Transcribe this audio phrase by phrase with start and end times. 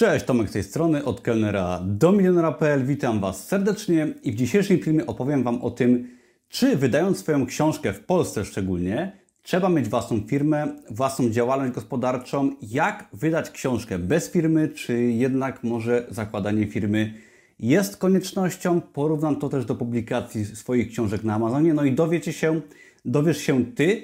[0.00, 2.86] Cześć, Tomek z tej strony, od kelnera do milionera.pl.
[2.86, 6.08] Witam Was serdecznie i w dzisiejszym filmie opowiem Wam o tym,
[6.48, 13.08] czy wydając swoją książkę w Polsce szczególnie, trzeba mieć własną firmę, własną działalność gospodarczą, jak
[13.12, 17.14] wydać książkę bez firmy, czy jednak może zakładanie firmy
[17.58, 18.80] jest koniecznością.
[18.80, 22.60] Porównam to też do publikacji swoich książek na Amazonie, no i dowiecie się,
[23.04, 24.02] dowiesz się Ty,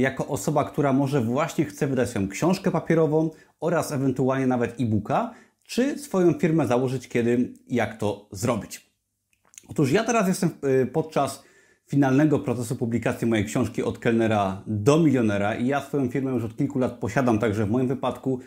[0.00, 3.30] jako osoba, która może właśnie chce wydać swoją książkę papierową
[3.60, 8.90] oraz ewentualnie nawet e-booka, czy swoją firmę założyć, kiedy i jak to zrobić.
[9.68, 10.50] Otóż ja teraz jestem
[10.82, 11.44] y, podczas
[11.86, 16.56] finalnego procesu publikacji mojej książki od kelnera do milionera i ja swoją firmę już od
[16.56, 18.40] kilku lat posiadam, także w moim wypadku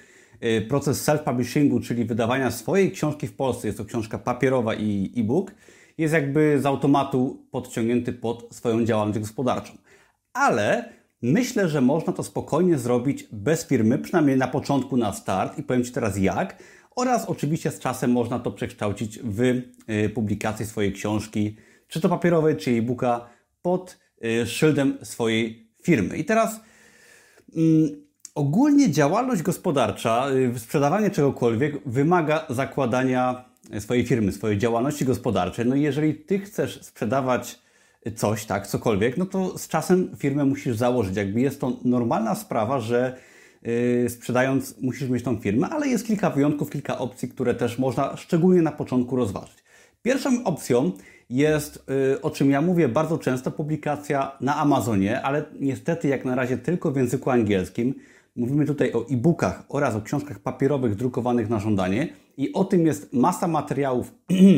[0.44, 5.52] y, proces self-publishingu, czyli wydawania swojej książki w Polsce, jest to książka papierowa i e-book,
[5.98, 9.74] jest jakby z automatu podciągnięty pod swoją działalność gospodarczą.
[10.34, 10.90] Ale
[11.24, 15.84] Myślę, że można to spokojnie zrobić bez firmy, przynajmniej na początku, na start i powiem
[15.84, 16.64] Ci teraz jak.
[16.96, 19.64] Oraz oczywiście z czasem można to przekształcić w y,
[20.16, 21.58] publikację swojej książki,
[21.88, 23.30] czy to papierowej, czy e-booka,
[23.62, 26.18] pod y, szyldem swojej firmy.
[26.18, 26.60] I teraz
[27.56, 27.90] mm,
[28.36, 33.46] ogólnie działalność gospodarcza, y, sprzedawanie czegokolwiek wymaga zakładania
[33.80, 35.66] swojej firmy, swojej działalności gospodarczej.
[35.66, 37.64] No i jeżeli Ty chcesz sprzedawać
[38.12, 41.16] coś, tak, cokolwiek, no to z czasem firmę musisz założyć.
[41.16, 43.18] Jakby jest to normalna sprawa, że
[43.62, 48.18] yy, sprzedając musisz mieć tą firmę, ale jest kilka wyjątków, kilka opcji, które też można
[48.18, 49.64] szczególnie na początku rozważyć.
[50.02, 50.92] Pierwszą opcją
[51.30, 56.36] jest, yy, o czym ja mówię bardzo często, publikacja na Amazonie, ale niestety jak na
[56.36, 57.96] razie tylko w języku angielskim.
[58.36, 63.14] Mówimy tutaj o e-bookach oraz o książkach papierowych drukowanych na żądanie i o tym jest
[63.14, 64.14] masa materiałów,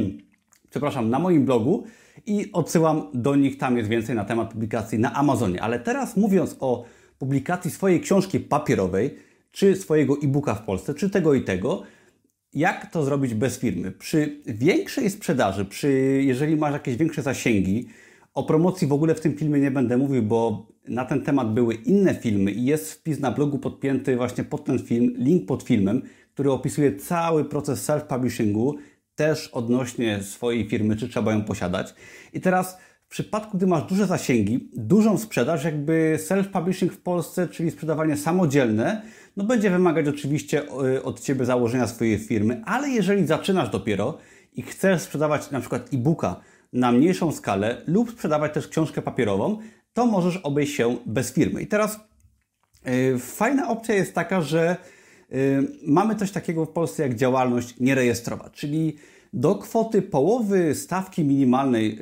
[0.71, 1.83] przepraszam, na moim blogu,
[2.25, 5.61] i odsyłam do nich, tam jest więcej na temat publikacji na Amazonie.
[5.61, 6.85] Ale teraz mówiąc o
[7.19, 9.15] publikacji swojej książki papierowej,
[9.51, 11.83] czy swojego e-booka w Polsce, czy tego i tego,
[12.53, 13.91] jak to zrobić bez firmy?
[13.91, 15.91] Przy większej sprzedaży, przy,
[16.25, 17.87] jeżeli masz jakieś większe zasięgi,
[18.33, 21.73] o promocji w ogóle w tym filmie nie będę mówił, bo na ten temat były
[21.73, 26.01] inne filmy i jest wpis na blogu podpięty właśnie pod ten film, link pod filmem,
[26.33, 28.73] który opisuje cały proces self-publishingu,
[29.15, 31.95] też odnośnie swojej firmy, czy trzeba ją posiadać.
[32.33, 37.71] I teraz w przypadku, gdy masz duże zasięgi, dużą sprzedaż, jakby self-publishing w Polsce, czyli
[37.71, 39.01] sprzedawanie samodzielne,
[39.37, 40.63] no będzie wymagać oczywiście
[40.95, 44.17] e, od Ciebie założenia swojej firmy, ale jeżeli zaczynasz dopiero
[44.53, 46.41] i chcesz sprzedawać na przykład e-booka
[46.73, 49.57] na mniejszą skalę lub sprzedawać też książkę papierową,
[49.93, 51.61] to możesz obejść się bez firmy.
[51.61, 51.99] I teraz
[52.85, 54.77] yy, fajna opcja jest taka, że
[55.87, 58.97] mamy coś takiego w Polsce jak działalność nierejestrowa, czyli
[59.35, 61.99] do kwoty połowy stawki minimalnej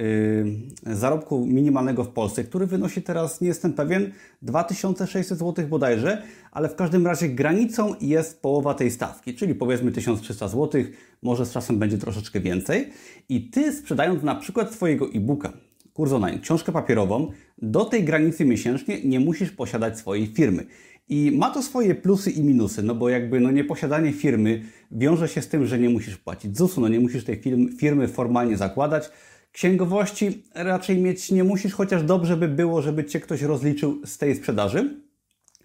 [0.85, 4.11] yy, zarobku minimalnego w Polsce, który wynosi teraz, nie jestem pewien,
[4.41, 10.47] 2600 zł bodajże, ale w każdym razie granicą jest połowa tej stawki, czyli powiedzmy 1300
[10.47, 10.83] zł,
[11.21, 12.89] może z czasem będzie troszeczkę więcej.
[13.29, 15.53] I Ty sprzedając na przykład swojego e-booka,
[15.93, 20.65] kurs online, książkę papierową, do tej granicy miesięcznie nie musisz posiadać swojej firmy.
[21.07, 25.41] I ma to swoje plusy i minusy, no bo jakby no nieposiadanie firmy wiąże się
[25.41, 27.41] z tym, że nie musisz płacić ZUS-u, no nie musisz tej
[27.77, 29.09] firmy formalnie zakładać.
[29.51, 34.35] Księgowości raczej mieć nie musisz, chociaż dobrze by było, żeby Cię ktoś rozliczył z tej
[34.35, 35.01] sprzedaży,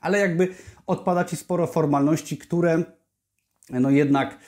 [0.01, 0.49] ale jakby
[0.87, 2.83] odpada Ci sporo formalności, które
[3.71, 4.39] no jednak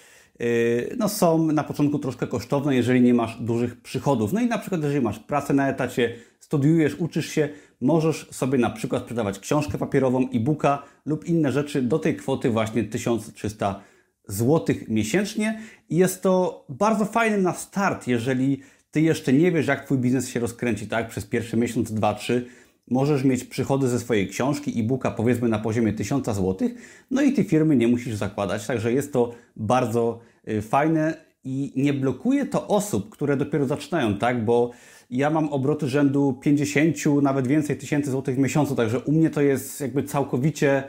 [0.98, 4.32] no są na początku troszkę kosztowne, jeżeli nie masz dużych przychodów.
[4.32, 7.48] No i na przykład, jeżeli masz pracę na etacie, studiujesz, uczysz się,
[7.80, 12.84] możesz sobie na przykład sprzedawać książkę papierową, e-booka lub inne rzeczy do tej kwoty właśnie
[12.84, 13.80] 1300
[14.28, 15.60] zł miesięcznie.
[15.90, 20.28] I jest to bardzo fajne na start, jeżeli Ty jeszcze nie wiesz, jak Twój biznes
[20.28, 21.08] się rozkręci, tak?
[21.08, 22.46] Przez pierwszy miesiąc, dwa, trzy
[22.90, 26.68] możesz mieć przychody ze swojej książki, e-booka powiedzmy na poziomie 1000 zł,
[27.10, 30.29] no i Ty firmy nie musisz zakładać, także jest to bardzo y,
[30.62, 34.44] fajne i nie blokuje to osób, które dopiero zaczynają, tak?
[34.44, 34.70] Bo
[35.10, 39.40] ja mam obroty rzędu 50, nawet więcej tysięcy złotych w miesiącu, także u mnie to
[39.40, 40.84] jest jakby całkowicie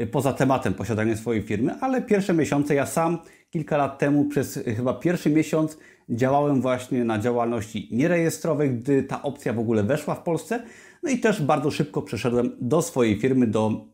[0.00, 3.18] y, poza tematem posiadanie swojej firmy, ale pierwsze miesiące ja sam
[3.50, 9.22] kilka lat temu przez y, chyba pierwszy miesiąc działałem właśnie na działalności nierejestrowej, gdy ta
[9.22, 10.62] opcja w ogóle weszła w Polsce.
[11.02, 13.86] No i też bardzo szybko przeszedłem do swojej firmy, do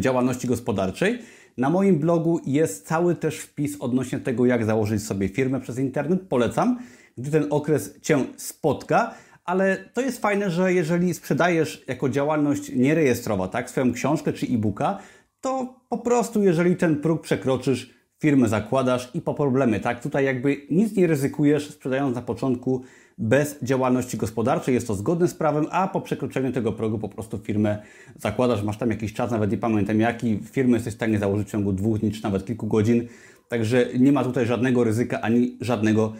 [0.00, 1.18] działalności gospodarczej.
[1.56, 6.20] Na moim blogu jest cały też wpis odnośnie tego, jak założyć sobie firmę przez internet.
[6.28, 6.78] Polecam
[7.18, 9.14] gdy ten okres Cię spotka,
[9.44, 14.98] ale to jest fajne, że jeżeli sprzedajesz jako działalność nierejestrowa, tak, swoją książkę czy e-booka,
[15.40, 20.02] to po prostu jeżeli ten próg przekroczysz, firmę zakładasz i po problemy, tak?
[20.02, 22.82] Tutaj jakby nic nie ryzykujesz sprzedając na początku
[23.18, 27.38] bez działalności gospodarczej, jest to zgodne z prawem, a po przekroczeniu tego progu po prostu
[27.38, 27.82] firmę
[28.16, 31.50] zakładasz, masz tam jakiś czas, nawet nie pamiętam jaki, firmę jesteś w stanie założyć w
[31.50, 33.08] ciągu dwóch dni czy nawet kilku godzin,
[33.48, 36.12] Także nie ma tutaj żadnego ryzyka ani żadnego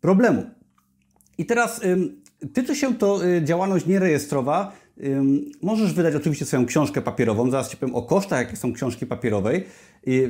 [0.00, 0.42] problemu.
[1.38, 1.80] I teraz
[2.52, 4.72] tyczy się to y, działalność nierejestrowa.
[5.62, 7.50] Możesz wydać oczywiście swoją książkę papierową.
[7.50, 9.64] Zaraz Ci powiem o kosztach, jakie są książki papierowej.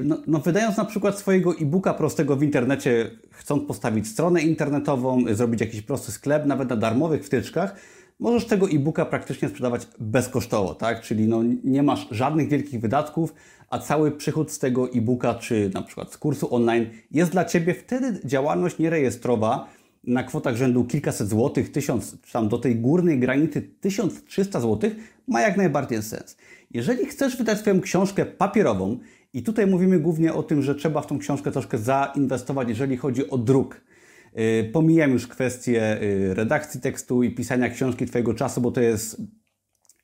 [0.05, 5.61] No, no, wydając na przykład swojego e-booka prostego w internecie, chcąc postawić stronę internetową, zrobić
[5.61, 7.77] jakiś prosty sklep, nawet na darmowych wtyczkach,
[8.21, 11.01] możesz tego e-booka praktycznie sprzedawać bezkosztowo, tak?
[11.01, 13.35] Czyli no, nie masz żadnych wielkich wydatków,
[13.71, 17.75] a cały przychód z tego e-booka, czy na przykład z kursu online jest dla Ciebie
[17.75, 19.69] wtedy działalność nierejestrowa
[20.07, 24.97] na kwotach rzędu kilkaset złotych, tysiąc, tam do tej górnej granicy 1300 złotych
[25.29, 26.37] ma jak najbardziej sens.
[26.71, 28.99] Jeżeli chcesz wydać swoją książkę papierową,
[29.35, 33.31] i tutaj mówimy głównie o tym, że trzeba w tą książkę troszkę zainwestować, jeżeli chodzi
[33.31, 33.81] o druk.
[34.39, 39.23] Y, pomijam już kwestię y, redakcji tekstu i pisania książki Twojego czasu, bo to jest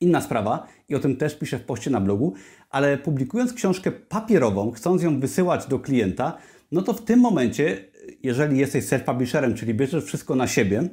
[0.01, 2.33] inna sprawa i o tym też piszę w poście na blogu,
[2.69, 6.37] ale publikując książkę papierową, chcąc ją wysyłać do klienta,
[6.71, 7.90] no to w tym momencie,
[8.23, 10.89] jeżeli jesteś self-publisherem, czyli bierzesz wszystko na siebie,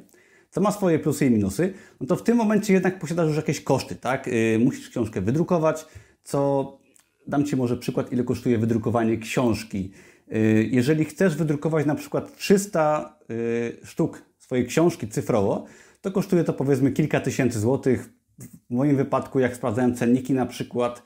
[0.49, 3.61] co ma swoje plusy i minusy, no to w tym momencie jednak posiadasz już jakieś
[3.61, 4.27] koszty, tak?
[4.27, 5.85] Y, musisz książkę wydrukować,
[6.23, 6.79] co
[7.27, 9.91] dam Ci może przykład, ile kosztuje wydrukowanie książki.
[10.71, 13.19] Jeżeli chcesz wydrukować na przykład 300
[13.83, 15.65] sztuk swojej książki cyfrowo,
[16.01, 18.09] to kosztuje to powiedzmy kilka tysięcy złotych,
[18.69, 21.03] w moim wypadku, jak sprawdzałem cenniki na przykład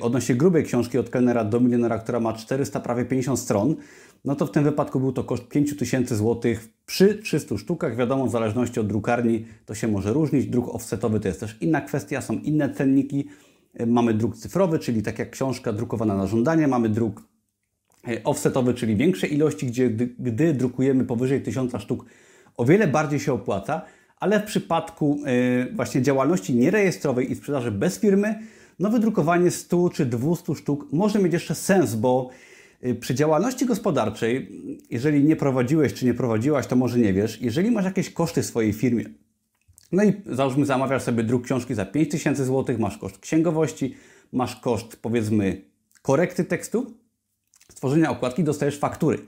[0.00, 3.76] odnośnie grubej książki od kelnera do milionera, która ma 400, prawie 50 stron,
[4.24, 6.52] no to w tym wypadku był to koszt 5000 zł
[6.86, 7.96] przy 300 sztukach.
[7.96, 10.46] Wiadomo, w zależności od drukarni to się może różnić.
[10.46, 13.28] Druk offsetowy to jest też inna kwestia, są inne cenniki.
[13.80, 17.22] Y, mamy druk cyfrowy, czyli tak jak książka drukowana na żądanie, mamy druk
[18.08, 22.04] y, offsetowy, czyli większe ilości, gdzie gdy, drukujemy powyżej 1000 sztuk,
[22.56, 23.82] o wiele bardziej się opłaca
[24.20, 25.20] ale w przypadku
[25.70, 28.38] y, właśnie działalności nierejestrowej i sprzedaży bez firmy,
[28.78, 32.30] no wydrukowanie 100 czy 200 sztuk może mieć jeszcze sens, bo
[32.84, 37.70] y, przy działalności gospodarczej, jeżeli nie prowadziłeś czy nie prowadziłaś, to może nie wiesz, jeżeli
[37.70, 39.04] masz jakieś koszty w swojej firmie,
[39.92, 43.94] no i załóżmy, zamawiasz sobie druk książki za 5000 zł, masz koszt księgowości,
[44.32, 45.64] masz koszt powiedzmy
[46.02, 46.94] korekty tekstu,
[47.70, 49.18] stworzenia okładki, dostajesz faktury.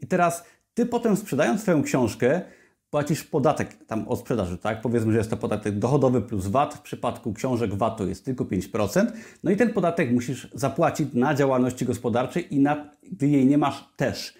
[0.00, 0.44] I teraz
[0.74, 2.42] ty potem sprzedając swoją książkę,
[2.90, 4.80] płacisz podatek tam od sprzedaży, tak?
[4.80, 6.74] Powiedzmy, że jest to podatek dochodowy plus VAT.
[6.74, 9.06] W przypadku książek VAT to jest tylko 5%.
[9.44, 13.84] No i ten podatek musisz zapłacić na działalności gospodarczej i na, gdy jej nie masz
[13.96, 14.34] też.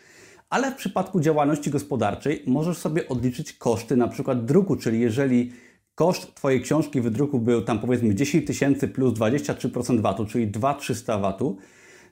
[0.50, 5.52] Ale w przypadku działalności gospodarczej możesz sobie odliczyć koszty na przykład druku, czyli jeżeli
[5.94, 11.56] koszt Twojej książki wydruku był tam powiedzmy 10 tysięcy plus 23% VAT-u, czyli 2300 VAT-u,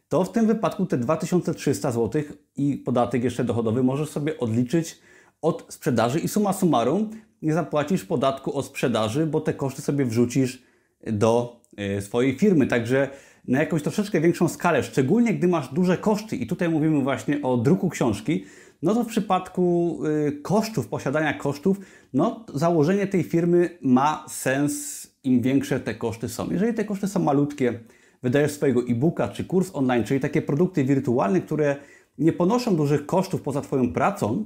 [0.09, 2.23] to w tym wypadku te 2300 zł
[2.57, 4.99] i podatek jeszcze dochodowy możesz sobie odliczyć
[5.47, 7.11] od sprzedaży i suma summarum
[7.43, 10.63] nie zapłacisz podatku od sprzedaży, bo te koszty sobie wrzucisz
[11.07, 12.67] do e, swojej firmy.
[12.67, 13.09] Także
[13.49, 17.57] na jakąś troszeczkę większą skalę, szczególnie gdy masz duże koszty i tutaj mówimy właśnie o
[17.57, 18.45] druku książki,
[18.83, 19.99] no to w przypadku
[20.29, 21.81] e, kosztów, posiadania kosztów,
[22.13, 26.51] no założenie tej firmy ma sens im większe te koszty są.
[26.51, 27.81] Jeżeli te koszty są malutkie,
[28.23, 31.77] wydajesz swojego e-booka czy kurs online, czyli takie produkty wirtualne, które
[32.19, 34.45] nie ponoszą dużych kosztów poza Twoją pracą,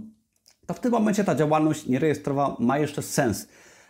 [0.66, 3.48] to w tym momencie ta działalność nierejestrowa ma jeszcze sens.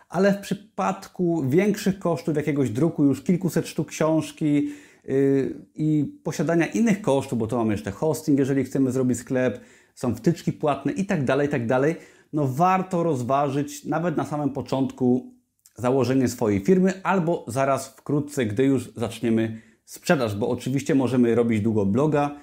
[0.09, 4.69] Ale w przypadku większych kosztów jakiegoś druku, już kilkuset sztuk książki
[5.05, 9.61] yy, i posiadania innych kosztów, bo to mamy jeszcze hosting, jeżeli chcemy zrobić sklep,
[9.95, 11.95] są wtyczki płatne i tak dalej, i tak dalej,
[12.33, 15.33] no warto rozważyć nawet na samym początku
[15.75, 21.85] założenie swojej firmy albo zaraz wkrótce, gdy już zaczniemy sprzedaż, bo oczywiście możemy robić długo
[21.85, 22.35] bloga,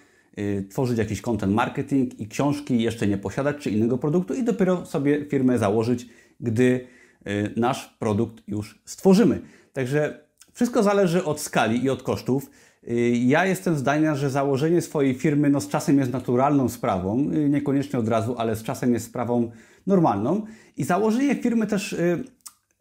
[0.71, 5.25] tworzyć jakiś content marketing i książki jeszcze nie posiadać, czy innego produktu i dopiero sobie
[5.25, 6.09] firmę założyć,
[6.41, 6.87] gdy
[7.27, 9.41] y, nasz produkt już stworzymy.
[9.73, 12.51] Także wszystko zależy od skali i od kosztów.
[12.89, 17.17] Y, ja jestem zdania, że założenie swojej firmy no, z czasem jest naturalną sprawą,
[17.49, 19.51] niekoniecznie od razu, ale z czasem jest sprawą
[19.87, 20.43] normalną.
[20.77, 21.97] I założenie firmy też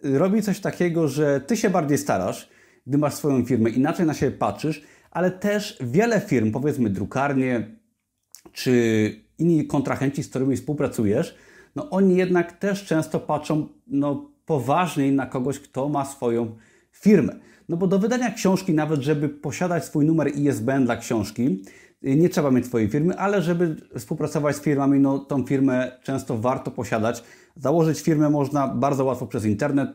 [0.04, 2.50] robi coś takiego, że ty się bardziej starasz,
[2.88, 4.84] gdy masz swoją firmę, inaczej na siebie patrzysz,
[5.18, 7.68] ale też wiele firm, powiedzmy drukarnie
[8.54, 11.36] czy inni kontrahenci, z którymi współpracujesz,
[11.76, 16.56] no oni jednak też często patrzą no, poważniej na kogoś, kto ma swoją
[16.92, 17.36] firmę.
[17.70, 21.64] No bo do wydania książki, nawet żeby posiadać swój numer ISBN dla książki,
[22.02, 26.72] nie trzeba mieć swojej firmy, ale żeby współpracować z firmami, no tą firmę często warto
[26.72, 27.24] posiadać.
[27.56, 29.90] Założyć firmę można bardzo łatwo przez internet.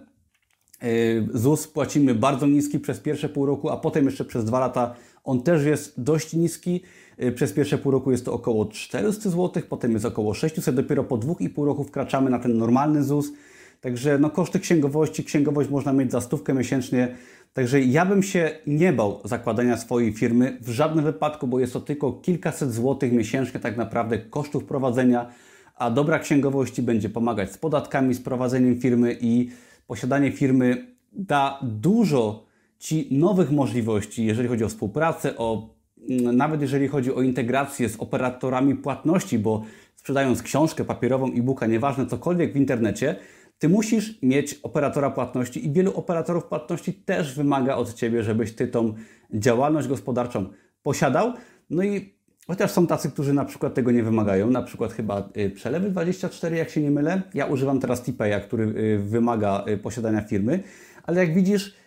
[1.35, 5.43] ZUS płacimy bardzo niski przez pierwsze pół roku, a potem jeszcze przez dwa lata on
[5.43, 6.81] też jest dość niski.
[7.23, 11.05] Y, przez pierwsze pół roku jest to około 400 zł, potem jest około 600, dopiero
[11.05, 13.33] po dwóch i pół roku wkraczamy na ten normalny ZUS.
[13.81, 17.17] Także no, koszty księgowości, księgowość można mieć za stówkę miesięcznie.
[17.53, 21.81] Także ja bym się nie bał zakładania swojej firmy w żadnym wypadku, bo jest to
[21.81, 25.31] tylko kilkaset złotych miesięcznie tak naprawdę kosztów prowadzenia,
[25.77, 29.51] a dobra księgowości będzie pomagać z podatkami, z prowadzeniem firmy i
[29.87, 32.45] posiadanie firmy da dużo
[32.83, 35.75] Ci nowych możliwości, jeżeli chodzi o współpracę, o
[36.11, 39.63] mm, nawet jeżeli chodzi o integrację z operatorami płatności, bo
[39.97, 43.17] sprzedając książkę papierową, e-booka, nieważne cokolwiek w internecie,
[43.59, 48.69] ty musisz mieć operatora płatności i wielu operatorów płatności też wymaga od Ciebie, żebyś Ty
[48.69, 48.95] tą
[49.35, 50.47] działalność gospodarczą
[50.83, 51.33] posiadał.
[51.71, 52.15] No i
[52.47, 56.57] chociaż są tacy, którzy na przykład tego nie wymagają, na przykład chyba y, Przelewy 24,
[56.57, 57.23] jak się nie mylę.
[57.35, 60.63] Ja używam teraz Tipeya, który y, wymaga y, posiadania firmy,
[61.03, 61.82] ale jak widzisz,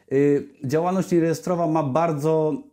[0.64, 2.64] działalność nierejestrowa ma bardzo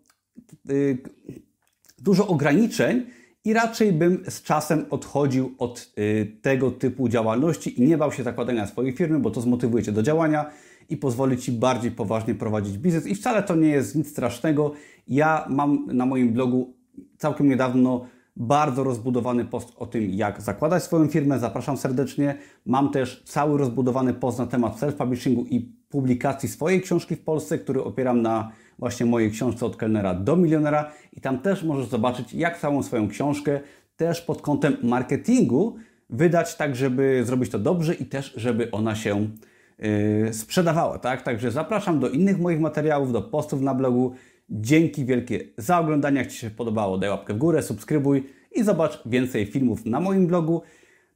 [1.98, 3.06] dużo ograniczeń,
[3.44, 8.22] i raczej bym z czasem odchodził od y, tego typu działalności i nie bał się
[8.22, 10.50] zakładania swojej firmy, bo to zmotywuje Cię do działania
[10.88, 13.06] i pozwoli Ci bardziej poważnie prowadzić biznes.
[13.06, 14.72] I wcale to nie jest nic strasznego.
[15.08, 16.74] Ja mam na moim blogu
[17.18, 21.38] całkiem niedawno bardzo rozbudowany post o tym, jak zakładać swoją firmę.
[21.38, 22.34] Zapraszam serdecznie.
[22.66, 27.84] Mam też cały rozbudowany post na temat self-publishingu i publikacji swojej książki w Polsce, który
[27.84, 32.58] opieram na właśnie mojej książce od kelnera do milionera i tam też możesz zobaczyć, jak
[32.58, 33.60] całą swoją książkę
[33.96, 35.76] też pod kątem marketingu
[36.10, 39.28] wydać tak, żeby zrobić to dobrze i też, żeby ona się
[39.78, 41.22] yy, sprzedawała, tak?
[41.22, 44.14] Także zapraszam do innych moich materiałów, do postów na blogu.
[44.54, 46.18] Dzięki wielkie za oglądanie.
[46.18, 50.26] Jak Ci się podobało, daj łapkę w górę, subskrybuj i zobacz więcej filmów na moim
[50.26, 50.62] blogu.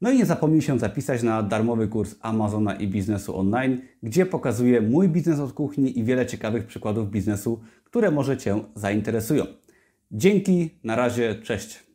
[0.01, 4.81] No i nie zapomnij się zapisać na darmowy kurs Amazona i biznesu online, gdzie pokazuję
[4.81, 9.45] mój biznes od kuchni i wiele ciekawych przykładów biznesu, które może Cię zainteresują.
[10.13, 11.86] Dzięki, na razie, cześć.